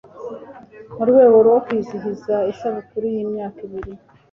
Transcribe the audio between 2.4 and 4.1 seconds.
isabukuru yimyaka ibiri